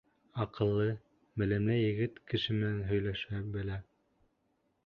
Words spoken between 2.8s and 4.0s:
һөйләшә белә.